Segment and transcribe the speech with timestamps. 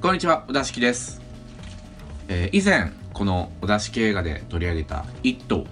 [0.00, 1.20] こんにちは、小田敷です。
[2.28, 5.66] えー以前、この小田敷映画で取り上げた「イット!」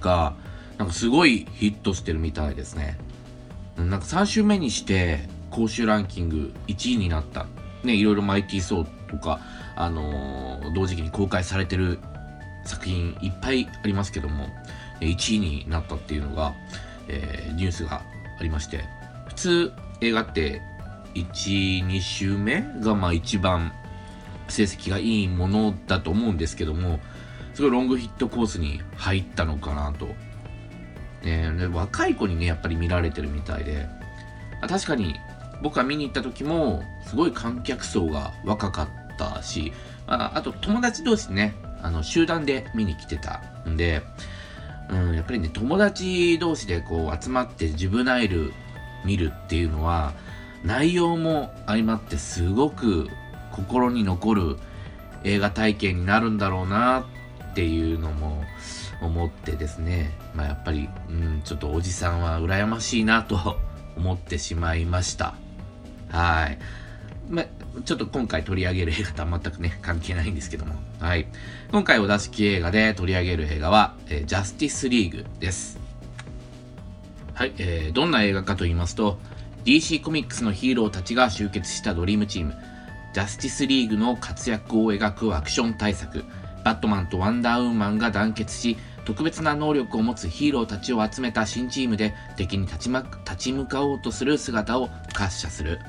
[0.00, 0.34] が、
[0.78, 2.96] なんかすごいヒットしてるみたいですね。
[3.76, 7.46] なんか3週目にして、公衆ランキング1位になった。
[7.84, 9.40] ね、いろいろマイティー・ソーとか、
[9.76, 11.98] あのー同時期に公開されてる
[12.64, 14.48] 作品いっぱいありますけども、
[15.00, 16.54] 1位になったっていうのが、
[17.08, 18.02] えーニュースが
[18.40, 18.84] ありまして、
[19.28, 20.62] 普通映画って
[21.24, 23.72] 1、2週目がまあ一番
[24.48, 27.00] 成績がいいものだと思うんですけども、
[27.54, 30.08] すごいロングヒットコースに入ったのかなと。
[31.22, 33.88] ね、で若い子にね、やっぱり見られてるみたいで、
[34.68, 35.16] 確かに
[35.62, 39.72] 僕が見に行った時も、すごい観客層が若かったし、
[40.06, 44.02] ああと友達同士ね、あの集団で見に来てたんで、
[44.90, 48.52] うん、やっぱりね、友達同士でこう集まってジブナイル
[49.04, 50.12] 見るっていうのは、
[50.66, 53.08] 内容も相まってすごく
[53.52, 54.56] 心に残る
[55.22, 57.06] 映画体験になるんだろうな
[57.52, 58.44] っていうのも
[59.00, 63.56] 思ってですね、まあやっぱり、うん、ちょっとおじさんは羨ましいなと
[63.96, 65.34] 思ってしまいました。
[66.10, 66.58] はい。
[67.28, 67.46] まあ、
[67.84, 70.74] ちょっと今回取り上げる映画とは全くね、 関係ないんですけども。
[71.00, 71.26] はい。
[71.70, 75.78] 今回お出し映画で取り上げる映画は、えージャスティスリーグです。
[77.34, 79.18] はい、えーどんな映画かと言いますと、
[79.66, 82.54] DC コミックスのヒーローたちが集結したドリームチーム、
[83.12, 86.24] ジャスティスリーグの活躍を描くアクション大作、
[86.64, 95.80] バットマンとワンダーウーマンが団結し、特別な能力を持つヒーローたちを集めた新チームで敵に立ち,、ま、立ち向かおうとする姿を滑車する。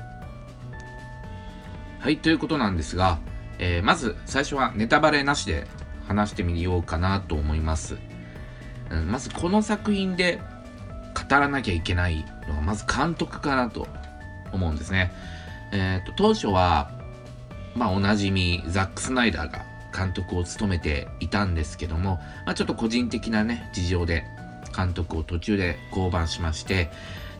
[2.00, 3.20] はい、ということなんですが、
[3.60, 5.68] えーまず最初はネタバレなしで
[6.08, 7.96] 話してみようかなと思います。
[8.90, 10.40] うん、まずこの作品で
[11.14, 13.86] 語らなきゃいけないのはまず監督かなと
[14.52, 15.12] 思うんですね。
[15.72, 16.90] えっ、と当初は
[17.74, 19.64] まあおなじみザック・スナイダーが
[19.96, 24.24] 監督を務めていたんですけども、まあ、ちょっと個人的なね事情で
[24.76, 26.90] 監督を途中で降板しまして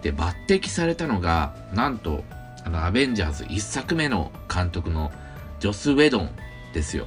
[0.03, 2.25] で抜擢されたのがなんと
[2.65, 5.12] あのアベンジャーズ1作目の監督の
[5.60, 6.31] ジョス・ウェドン
[6.72, 7.06] ですよ。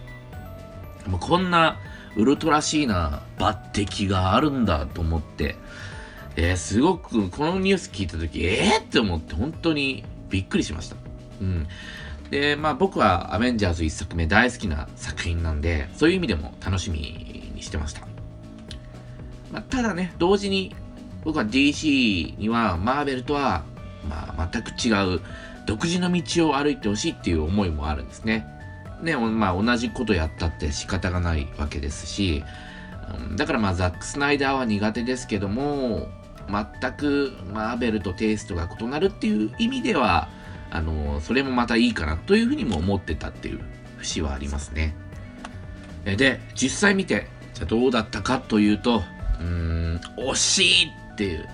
[1.07, 1.79] もうこんな
[2.15, 5.55] ウルトラシーな抜擢があるんだと思って、
[6.35, 10.95] えーすごくこのニュース聞いた時えー、って思って本当にびっくりしました。
[11.41, 11.67] うん。
[12.29, 16.99] で、まあ僕はアベンジャーズ1作目大好きな作品なんで、そういう意味でも楽しみ
[17.55, 18.07] にしてました。
[19.51, 20.73] まあ、ただね、同時に
[21.25, 23.63] 僕は DC にはマーベルとは、
[24.07, 25.21] まあ、全く違う
[25.67, 28.47] 独自の道を歩いてほしいっていう思いもあるんですね。
[29.03, 32.43] ね、まあ同じことやったって仕方がないわけですし、
[33.35, 36.07] だからまあザック・スナイダーは苦手ですけども、
[36.51, 40.29] 全くマーベルとテイストが異なるっていう意味では、
[40.69, 43.59] あのそれもまたいいかなというふうにも思ってたっていう
[43.97, 44.95] 節はありますね。
[46.03, 49.03] で、実際見て、じゃどうだったかというと、
[49.39, 51.47] うーん、惜しいっていう、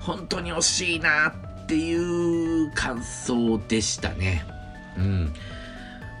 [0.00, 4.44] 本当に惜しいなっていう感想でしたね。
[4.96, 5.32] うん。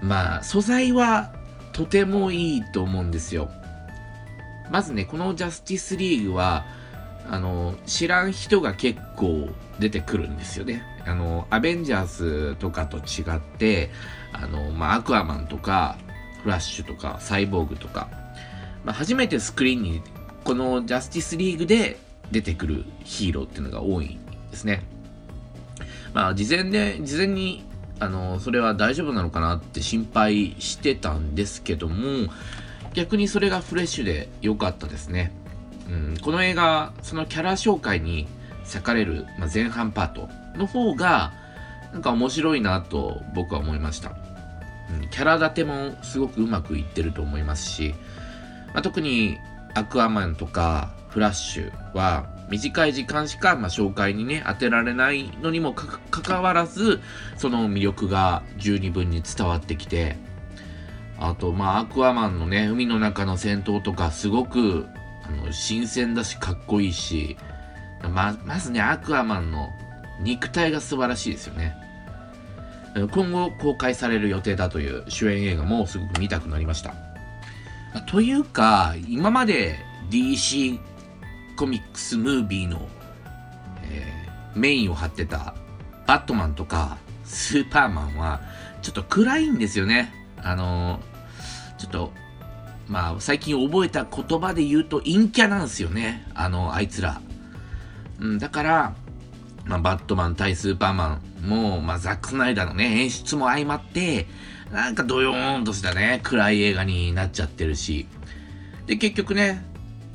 [0.02, 1.32] まあ、素材は
[1.72, 3.50] とてもいいと思うんですよ。
[4.70, 6.66] まずね、このジャスティスリーグは、
[7.30, 10.82] あの、知らん人が結構出てくるんですよね。
[11.06, 13.90] あの、アベンジャーズとかと違って、
[14.32, 15.98] あの、まあ、アクアマンとか、
[16.42, 18.08] フラッシュとか、サイボーグとか、
[18.84, 20.02] まあ、初めてスクリーンに、
[20.44, 21.98] このジャスティスリーグで
[22.30, 24.18] 出てくるヒーローっていうのが多いん
[24.50, 24.82] ですね。
[26.14, 27.64] まあ、事前で、事前に、
[28.00, 32.30] あの、それは大丈夫なのかなって心配してたんですけども、
[32.94, 35.32] 逆にそれがフレッシュで良かったですね。
[35.88, 38.28] うん、この映画、そのキャラ紹介に
[38.64, 41.32] 割かれる、まあ、前半パートの方が、
[41.92, 44.14] なんか面白いなと僕は思いました。
[44.90, 47.94] うん、キャラ立てもすごくうまくいってると思いますし、
[48.72, 49.38] まあ、特に
[49.74, 57.00] アクアマンとかフラッシュは短い時間しか、まあ、紹介にね当てられないのにもかかわらず
[57.36, 60.16] その魅力が十二分に伝わってきて
[61.18, 64.86] あとまあアクアマンのね海の中の戦闘とかすごく
[65.28, 67.36] あの新鮮だしかっこいいし
[68.02, 69.70] ままずねアクアマンの
[70.20, 71.74] 肉体が素晴らしいですよね。
[73.12, 76.94] 今後公開される予定だという主演映画もすごく見たくなりました。
[78.08, 79.76] というか今まで
[80.10, 80.78] DC
[81.56, 82.88] コミックスムービーの、
[83.84, 85.54] えーメインを張ってた
[86.06, 88.40] バットマンとかスーパーマンは
[88.82, 90.12] ちょっと暗いんですよね。
[90.38, 91.18] あのー
[91.78, 92.12] ちょっと
[92.88, 96.26] まあ最近覚えた言葉で言うと陰キャなんですよね。
[96.34, 97.20] あのあいつら、
[98.20, 98.94] うん、だから
[99.68, 104.26] まあ、バットマン対スーパーマンも、まあ、ザック・スナイダーのね、演出も相まって、
[104.72, 108.06] なんかドヨーンとしたね、暗い映画になっちゃってるし、
[108.86, 109.62] で、結局ね、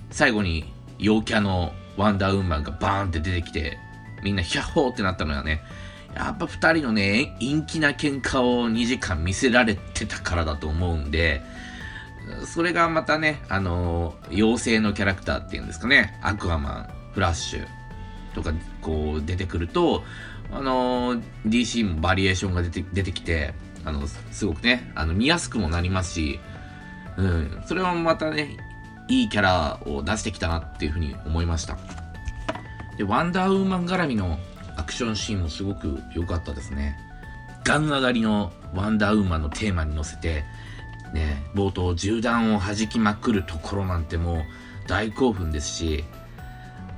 [0.10, 0.66] 最後に
[0.98, 3.78] 陽キャのワンダーウーマンがバーンって出てきて、
[4.24, 5.62] みんなヒャッホーってなったのはね、
[6.16, 11.42] やっぱ二人のね、陰気な喧嘩を2時間見せられてたからだと思うんで、
[12.46, 17.68] それがまたね、あのー、妖精のキャラクターっていうんですかね、アクアマン、フラッシュ
[18.34, 20.04] とかこう出てくると、
[20.52, 23.54] あのー、DC もバリエーションが出て出てきて、
[23.86, 26.40] あの、すごくね、あの見やすくもなりますし、
[27.18, 28.58] うん、それはまたね、
[29.08, 31.78] いいキャラを出してきたなっていうふうに思いました。
[32.98, 34.40] で、ワンダーウーマン絡みの
[34.78, 36.98] アクションシーンもすごく良かったですね。
[37.64, 40.44] ガン上がりのワンダーウーマンのテーマに乗せて、
[41.54, 44.44] 冒頭銃弾を弾きまくるところなんてもう
[44.88, 46.04] 大興奮ですし、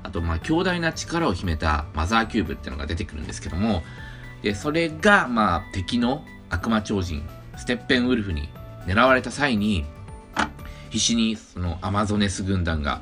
[0.04, 3.84] あと、まあ、強大な力を秘めたマザーキューブっていうのが出てくるんですけども、
[4.42, 8.50] で、それが、まあ、敵の悪魔超人、ステッペンウルフに
[8.86, 9.86] 狙われた際に、
[10.92, 13.02] 必死にそのアマゾネス軍団が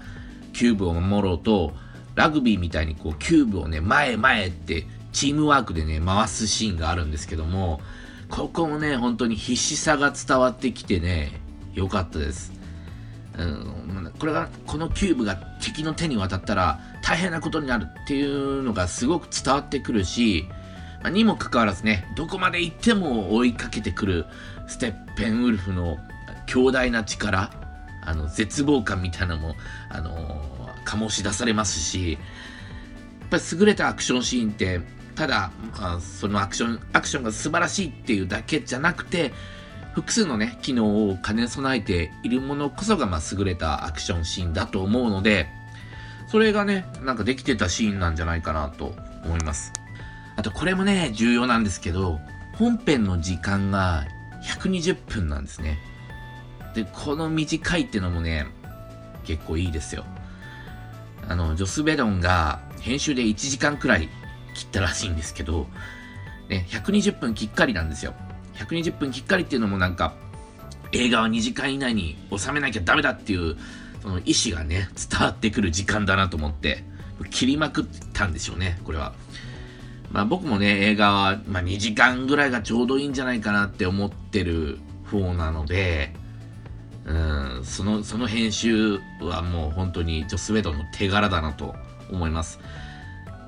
[0.53, 1.73] キューブを守ろうと、
[2.15, 7.81] ラグビーみたいにこうキューブをね、前前ってチームワークでね、回すシーンがあるんですけども、
[8.29, 11.42] ここもね、本当に必死さが伝わってきてね、
[11.73, 12.51] 良かったです。
[13.37, 20.45] うん、これが、このキューブが敵の手に渡ったら大変なことになるっていうのがすごく伝わってくるし、
[21.01, 24.25] まあ、にもかかわらずね、どこまで行っても追いかけてくる
[24.67, 25.97] ステッペンウルフの
[26.45, 27.51] 強大な力、
[28.05, 29.55] あの、絶望感みたいなのも、
[29.89, 32.17] あのー、醸し出されますし、や
[33.25, 34.81] っぱ優れたアクションシーンって、
[35.15, 35.51] ただ、
[35.99, 39.33] そのアクション、アクションが素晴らしいっていうだけじゃなくて、
[39.93, 45.47] 複数のね、機能を兼ね備えているものこそが、まあ、優れたアクションシーンだと思うので、
[46.27, 49.71] それがね、なんかできてたシーンなんじゃないかなと思います。
[50.35, 52.19] あと、これもね、重要なんですけど、
[52.53, 54.05] 本編の時間が
[54.43, 55.77] 120分なんですね。
[56.73, 58.47] で、この短いってのもね、
[59.25, 60.05] 結構いいですよ。
[61.27, 64.09] あの、ジョス・ベドンが編集で1時間くらい
[64.55, 65.67] 切ったらしいんですけど、
[66.49, 68.15] ね、120分きっかりなんですよ。
[68.65, 70.13] 120分きっかりっていうのもなんか、
[70.91, 73.57] 映画は2時間以内に収めなきゃダメだっていう、
[74.01, 76.83] その意思がね、伝わってくる時間だなと思って、
[77.29, 79.13] 切りまくったんでしょうね、これは。
[80.11, 84.77] まあ僕もね、映画は、まあ、2時間ぐらいがちょうどいいんじゃないかなって思ってる
[85.09, 86.13] 方なので、
[87.05, 91.75] うん、その、その編集はもう本当にジョス・ウェドの手柄だなと
[92.11, 92.59] 思います。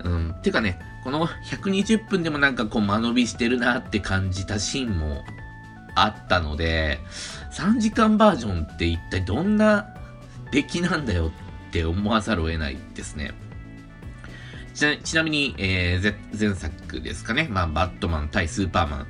[0.04, 5.24] うん、てかね、この120分でもなんかこう間延びしてるなって感じたシーンも
[5.96, 7.00] あったので、
[7.52, 9.88] 3時間バージョンって一体どんな
[10.52, 11.32] 出来なんだよ
[11.70, 13.34] って思わざるを得ないですね。
[15.04, 17.48] ちなみに、えー、前作ですかね。
[17.50, 19.08] まあ、バットマン対スーパーマン。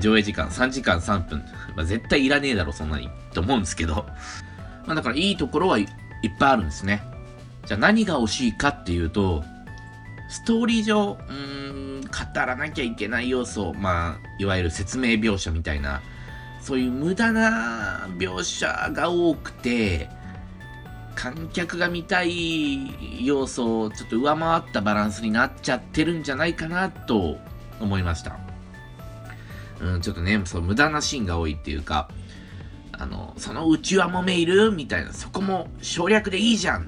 [0.00, 1.38] 上映時間3時間3分。
[1.76, 3.08] まあ、絶対いらねえだろ、そんなに。
[3.32, 4.06] と思うんですけど。
[4.86, 5.88] まあ、だからいいところはいっ
[6.38, 7.02] ぱいあるんですね。
[7.66, 9.44] じゃあ何が惜しいかっていうと、
[10.28, 16.02] ストーリー上、うーん、語らなきゃいけない要素、まあ、いわゆる説明描写みたいな、
[16.60, 20.08] そういう無駄な描写が多くて、
[21.14, 27.38] 観客が見たい要素をちょっと上回ったバランスになっちゃってるんじゃないかなと
[27.80, 28.38] 思いました。
[29.80, 32.08] うん、ちょっとね、そう無駄なシーンが多いっていうか、
[32.92, 34.72] あの、そのうちわもめいる？
[34.72, 36.86] みたいな、そこも省略でいいじゃんっ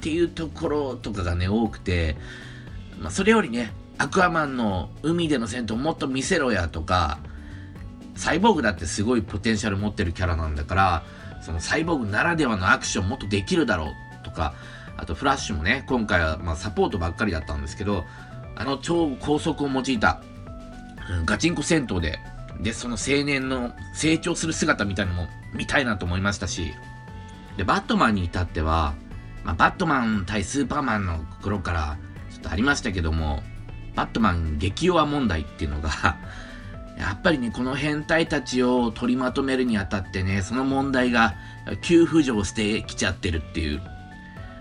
[0.00, 2.16] ていうところとかがね、多くて、
[3.00, 7.18] まあ、それよりね、アクアマンの海での戦闘もっと見せろやとか、
[8.14, 11.02] サイボーグだってすごいポテンシャル持ってるキャラなんだから、
[11.40, 14.54] そのサイボーグならではのアクションもっとできるだろうとか、
[14.96, 18.04] あとフラッシュもね、今回はまサポートばっかりだったんですけど、
[18.56, 20.20] あの超高速を用いた、
[21.10, 22.18] うん、ガチンコ戦闘で、
[22.60, 26.74] で、その青年の成長する姿みたいなのも見たいなと思いましたし、
[27.56, 28.94] で、バットマンに至っては、
[29.44, 31.96] まあ、バットマン対スーパーマンの頃から、
[32.48, 33.42] とありましたけども、
[33.94, 35.90] バットマン激弱問題っていうのが
[36.98, 41.34] やっぱりね、この変態たちを取りまとめるにあたってね、その問題が
[41.82, 43.80] 急浮上してきちゃってるっていう。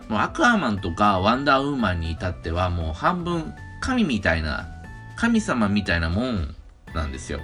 [0.07, 4.67] もうアクアマンとかワンダーウーマンに至ってはもう半分神みたいな、
[5.15, 6.55] 神様みたいなもん
[6.93, 7.39] なんですよ。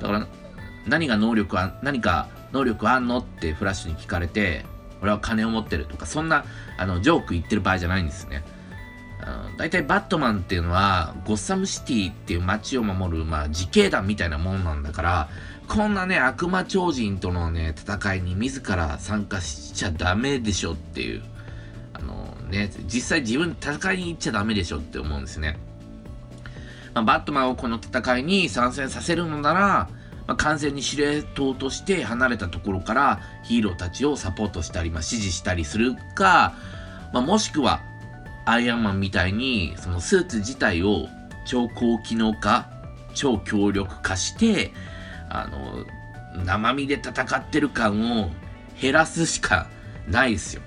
[0.00, 0.26] だから
[0.86, 4.66] 何が能力は、何か能力あんのってフラッシュに聞かれて、
[5.00, 6.44] 俺は金を持ってるとか、そんな
[6.76, 8.42] あのジョーク言ってる場合じゃないんですね。
[9.56, 15.28] 大体バットマンっていうのは、ゴッサムシティっていう街を守る、まあ、自警団みたいなもんなんだから、
[15.68, 21.22] こんなね、悪魔超人とのね、戦いに自ら参加しちゃダメでしょっていう。
[21.94, 25.58] あのね、実際自分戦いに行っちゃダメでしょって思うんですね。
[26.92, 29.88] まあ、バットマンをこの戦いに参戦させるのなら、
[30.26, 36.54] まあ、完全に司令塔として離れたところからヒーローたちをサポートしたり、まあ、支持したりするか、
[37.12, 37.82] まあ、もしくは
[38.46, 41.08] アイアンマンみたいにそのスーツ自体を
[41.46, 42.68] 超高機能化
[43.14, 44.72] 超強力化して
[45.28, 45.84] あの
[46.44, 48.30] 生身で戦ってる感を
[48.80, 49.68] 減らすしか
[50.08, 50.62] ないですよ。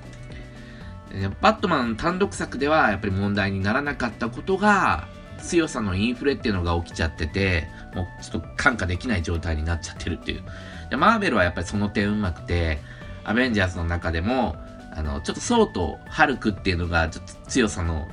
[1.41, 5.07] バットマン単独作ではやっぱり問題にならなかったことが
[5.39, 10.43] 強さのインフレっていうのが起きちゃっててもうちょっと感化できない状態になっちゃってるっていう
[10.89, 12.79] でマーベルはやっぱりその点うまくて
[13.23, 14.57] アベンジャーズの中でも
[14.97, 18.07] あのちょっとソウとハルクっていうのがちょっと強さの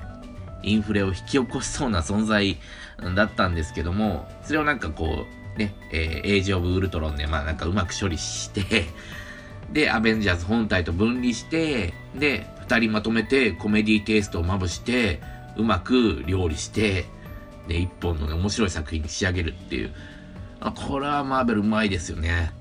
[0.62, 2.58] インフレを引き起こしそうな存在
[3.16, 5.24] だったんですけどもそれをなんかこ
[5.56, 8.84] うね、えー、エイジ・オブ・ウルトロンでまあなんかうまく処理して
[9.72, 15.20] で、アベンジャーズ本体と分離して、で、二人まとめてコメディテイストをまぶして、
[15.56, 17.06] うまく料理して、
[17.66, 19.94] で、一本の、ね、面白い作品に仕上げるっていう。
[20.60, 22.52] あ、これはマーベルうまいですよね。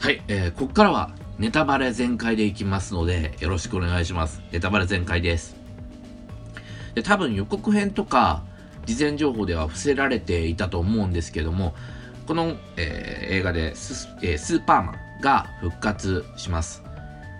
[0.00, 4.42] はい、えー、こっからはネタバレ全開でいきますので、よろしくお願いします。
[4.52, 5.56] ネタバレ全開です。
[6.94, 8.42] で、多分予告編とか、
[8.84, 11.74] 事前情報では伏せられていたと思うんですけども、
[12.26, 16.82] この、えー、映画でス,、えー、スーパーマンが復活します。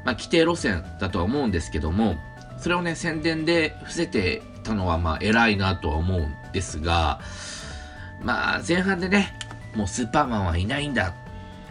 [0.05, 2.17] まあ、規定路線だとは思うんですけども、
[2.59, 7.21] それをね、宣伝で伏せてたのは、まあ、偉いなとは思うんですが、
[8.23, 9.37] まあ、前半でね、
[9.75, 11.15] もうスーパーマンはいないんだ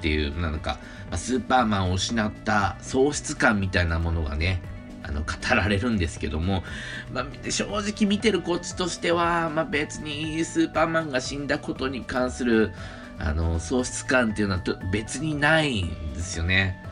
[0.01, 0.79] っていう、なんか、
[1.11, 4.59] ま、スーパーマンを失った喪失感みたいなものがね、
[5.03, 6.63] あの、語られるんですけども、
[7.13, 12.71] まあ、正直見てるこっちとしては、まあ、別にスーパーマンが死んだことに関する、
[13.19, 16.83] あの、喪失感っていうのは別にないんですよね。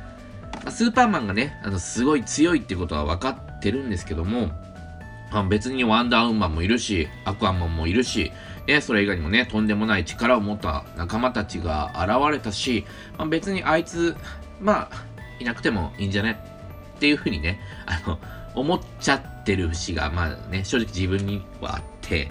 [0.64, 4.52] まあ、スーパーマンがね、あの、すごい強いっていうことは分かってるんですけども、
[5.32, 8.32] まあ、別にワンダーウーマンもいるし、アクアマンもいるし、
[8.68, 12.86] ね、それ以外にもね、とんでもない力を持った仲間たちが現れたし、
[13.18, 14.16] まあ、別にあいつ、
[14.60, 15.06] まあ、
[15.40, 16.40] いなくてもいいんじゃね
[16.98, 18.20] っていうふうにね、あの、
[18.56, 22.30] 思っちゃってる節が、まあね、正直自分にはあって、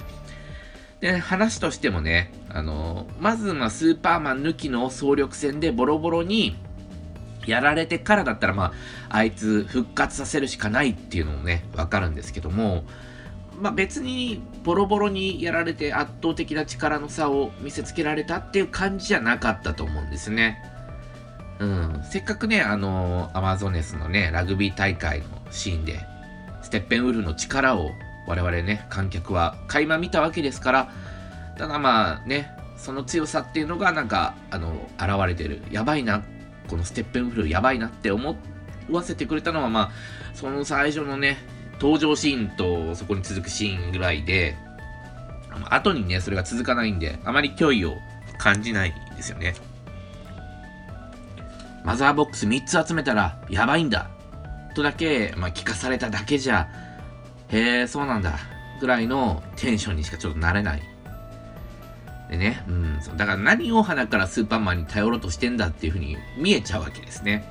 [1.00, 6.56] で、話としてもね、あの、まず、ま、スーパーマン抜きの総力戦でボロボロに
[7.46, 8.72] やられてからだったら、まあ、
[9.08, 12.84] あいつ復活させるしかないっていうのもね、わかるんですけども、
[13.60, 20.62] まあ、別にボロボロにやられて圧倒的な力の差を見せつけられたっていう感じじゃなかったと思うんですね。
[21.58, 26.00] うん、せっかくね、あのアマゾネスのね、ラグビー大会のシーンで、
[26.62, 27.90] ステッペンウルの力を
[28.26, 30.92] 我々ね、観客は垣間見たわけですから、
[31.56, 35.62] ただまあね、その強さっていうのがなんか、あの、現れてる。
[35.70, 36.22] やばいな。
[36.68, 38.36] このステッペンフルやばいなって思
[38.90, 39.90] わせてくれたのは、まあ、
[40.34, 41.38] その最初のね、
[41.80, 44.56] 登場シーンとそこに続くシーンぐらいで、
[45.70, 47.96] 後にね、それが続かないんで、あまり脅威を
[48.38, 49.54] 感じないですよね。
[51.84, 54.10] マザーボックス3つ集めたらやばいんだ
[54.74, 56.68] とだけ、まあ、聞かされただけじゃ
[57.48, 58.38] へえ、そうなんだ。
[58.80, 60.82] ぐらいのテンションにしかちょっとなれない。
[62.30, 67.44] でね、うん、だから何を鼻からスーパーマンに頼ろうとしてんだっていう風に見えちゃうわけですね。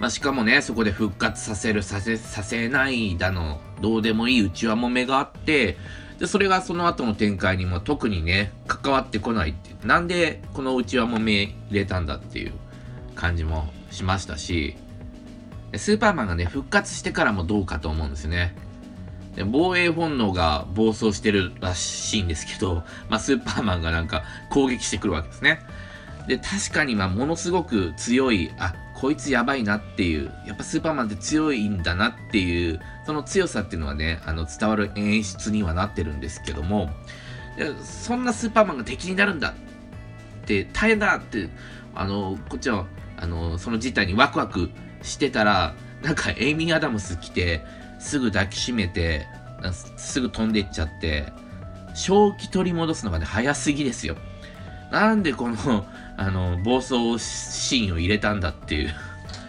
[0.00, 5.76] まあ、しかもね、そこで復活させる、させ、させないだの、どうでもいい内輪もめがあって、
[6.18, 9.70] で、それがその後の展開にも特にね、関わってこないって。
[9.86, 12.52] なんでこの内輪もめ入れたんだっていう
[13.14, 14.76] 感じもしましたし、
[15.76, 18.54] スーパーマンがね、復活してからもどうかと思うんですよね。
[19.36, 25.60] で防衛本能が暴走してるらしいんですけど、 まあ、スーパーマンがなんか攻撃してくるわけですね。
[26.26, 36.90] で、確かにまあ、ものすごく強い、あ、こいつやばいなっていう、やっぱスーパーマンって強いんだなっていう、その強さっていうのはね、あの、伝わる演出にはなってるんですけども、
[37.82, 39.54] そんなスーパーマンが敵になるんだ
[40.42, 41.48] って、大変だって、
[41.94, 44.70] あの、こっちは、あの、その事態にワクワク
[45.02, 47.64] してたら、なんかエイミー・アダムス来て、
[47.98, 49.26] すぐ抱きしめて、
[49.96, 51.32] すぐ飛んでいっちゃって、
[51.94, 54.16] 正気取り戻すのがね、早すぎですよ。
[54.90, 55.86] なんでこの、
[56.20, 58.94] あの、暴走シーンを入れたんだっていう。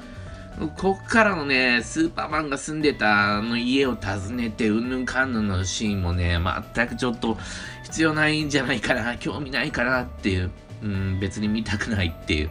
[0.77, 6.39] こっからのね、スーパーマンが住んでたあの家を訪ねて、うんぬんかんぬんのシーンもね、
[6.73, 7.37] 全くちょっと
[7.83, 10.49] 必要ないんじゃないかな、興味ないかなっていう、
[10.81, 12.49] うん、別に見たくないっていう。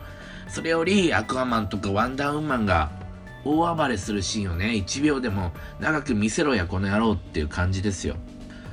[0.48, 2.90] それよりアクアマンとかワンダーウーマンが
[3.44, 8.16] 大暴れするシーンをね、1秒でも長く見せろやこの野郎っていう感じですよ。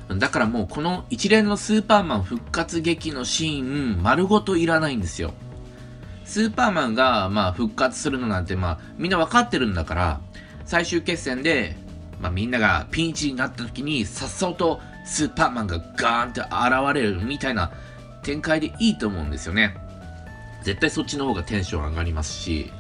[0.10, 3.64] だからもうこの一連のスーパーマン復活劇のシー
[4.00, 5.34] ン丸ごといらないんですよ。
[6.24, 10.22] スーパーマンがまあ復活するのなんてまあみんなわかってるんだから
[10.66, 11.76] 最終決戦で
[12.22, 17.72] まあみんながピンチになった時にさっそうとスーパーマンがガーンって現れるみたいな
[18.24, 19.76] 展開でいいと思うんですよね。
[20.64, 22.72] 絶対そっちの方がテンション上がりますし、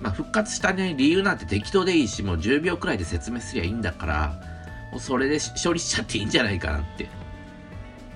[0.00, 4.34] まあ、復活したね、理由なんて適当でいいし、もう10秒くらいで説明すりゃいいんだから、
[4.90, 7.08] もうそれで勝利しちゃっていいんじゃないかなって。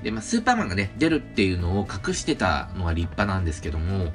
[0.03, 4.13] で、まあ、スーパーマンがね、出るっていうのを隠してたのは立派なんですけども、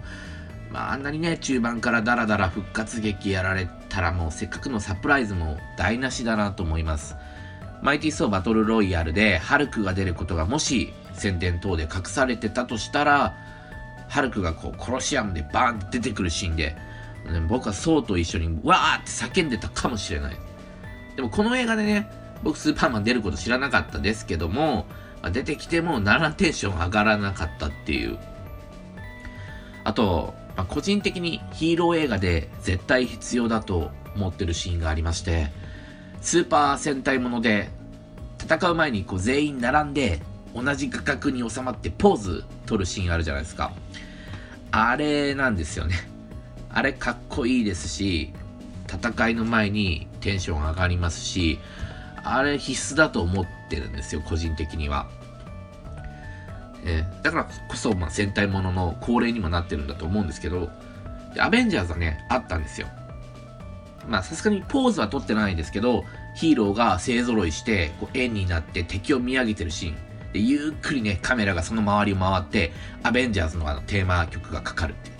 [0.71, 7.15] まあ、あんなにね、中盤からダラダラ復活劇やられたらもうせっかくのサプライズも台無しだなと思います。
[7.81, 13.35] マイティ・ソーバトル・ロイヤルでハルクが出ることがもし宣伝等で隠されてたとしたら、
[14.07, 16.75] ハルクがこうコロシアムでバーンって出てくるシーンで、
[17.49, 20.37] 僕はソーと一緒にわーって叫んでたかもしれない。
[21.15, 22.09] でもこの映画でね、
[22.43, 24.85] 僕スーパーマン出ること知らなかったですけども、
[25.21, 28.19] まあ、出てきてもならテンション上がらなかったっていう。
[29.83, 35.51] あと、まあ、個人的にヒーロー映画で絶対必要だと思ってるシーンがありまして、
[36.21, 37.69] スーパー戦隊もので
[38.41, 40.21] 戦う前にこう全員並んで
[40.53, 43.71] 同じ画角に収まってポーズ撮るシーンあるじゃないですか。
[44.71, 45.95] あれなんですよね。
[46.69, 48.33] あれかっこいいですし、
[48.87, 51.59] 戦いの前にテンション上がりますし、
[52.23, 55.07] あれ必須だと思ってるんですよ、個人的には。
[56.85, 60.69] えー、だからこそ、まあ、戦隊ものの恒例にもなってるんだと思うんですけど、
[61.39, 62.87] アベンジャーズはね、あったんですよ。
[64.07, 66.03] まあ、さすがにポーズは取ってないんですけど、
[66.35, 69.95] ヒーローが勢揃いして、こう円になって敵を見上げてるシーン。
[70.33, 75.11] で、ゆっくりね、カメラがその周りを回って、アベンジャーズのあのテーマ曲がかかるって。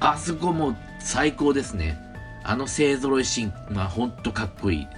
[0.00, 1.98] あそこも最高ですね。
[2.42, 4.88] あの勢揃いシーン、まあ、ほんとかっこいい。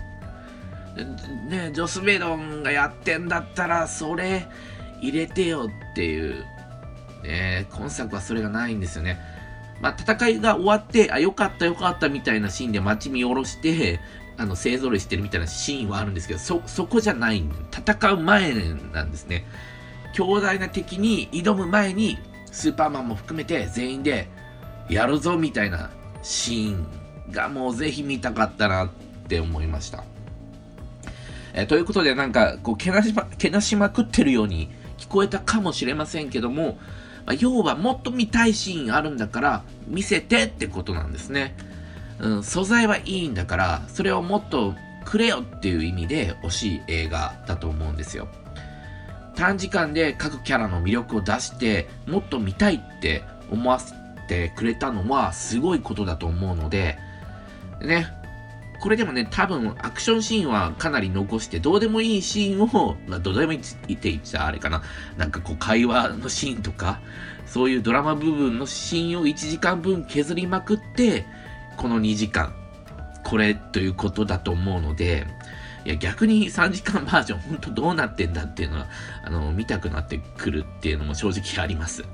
[1.49, 4.47] ね、ジョス・ベイドンがやってんだったら、それ
[5.01, 6.45] 入れてよっていう。
[7.23, 9.19] ね、今作はそれがないんですよね。
[9.81, 14.01] まあ、戦いが終わって、あ、よかったよかったみたいなシーンで街見下ろして、
[14.39, 18.55] あの、勢ぞろいしてるみたいなシーンはあるんですけど、そ、そこじゃない戦う前
[18.93, 19.47] なんですね。
[20.15, 22.19] 強大な敵に挑む前に、
[22.51, 24.29] スーパーマンも含めて全員で、
[24.89, 25.91] やるぞみたいな
[26.23, 26.87] シーン
[27.33, 28.89] がもうぜひ見たかったなっ
[29.29, 30.05] て思いました。
[31.57, 36.79] えー、ということでなんかこうけなしまけなしまくってるように聞こえたかもしれませんけども、
[37.25, 41.57] まあ、要はもっと見たいシーンあるんだから見せてってことなんですね。
[42.19, 48.29] うん、素材はいいんだからそれをもっとくれよっていう意味で惜しい映画だと思うんですよ。
[49.35, 53.93] 短時間で各キャラの魅力を出してもっと見たいって思わせ
[54.29, 56.99] てくれたのはすごいことだと思うので、
[57.83, 58.09] ね、
[58.81, 64.83] これでもね、多分アクションシーンはかなり残して、どうでもいいシーンを、 まあ、どうでもいいって言っちゃあれかな。
[65.17, 67.01] なんかこう会話のシーンとか、
[67.47, 71.27] そういうドラマ部分のシーンを1時間分削りまくって、
[71.77, 72.53] この2時間、
[73.25, 75.27] これということだと思うので、
[75.85, 78.87] いや逆に3時間バージョン、本当どうなってんだっていうのは、
[79.23, 82.05] あの、見たくなってくるっていうのも正直あります。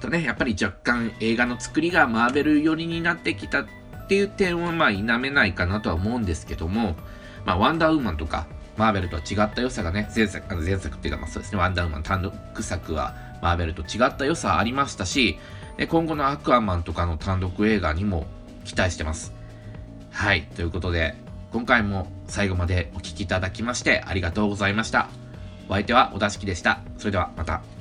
[0.00, 3.66] とね、やっぱり若干映画の作りがマーベル寄りになってきた
[4.06, 6.94] っていう点はまあ否めないかなとは思うんですけども、
[7.44, 15.38] まあ、ワンダーウーマンとか、マーベルとは違った良さがね、前作、あの前作っていうか、まあそうですね、ワンダーウーマン単独作はマーベルと違った良さありましたし、
[15.76, 18.26] で今後のアクアマンとかの単独映画にも
[18.64, 19.32] 期待してます。
[20.12, 21.16] はい、ということで、
[21.52, 25.08] 今回も最後までお聴きいただきましてありがとうございました。
[25.68, 26.80] お相手は小田敷でした。
[26.96, 27.75] それではまた。